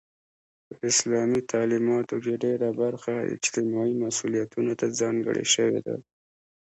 [0.73, 5.95] په اسلامي تعلیماتو کې ډيره برخه اجتماعي مسئولیتونو ته ځانګړې شوی ده.